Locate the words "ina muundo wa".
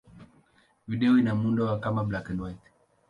1.17-1.75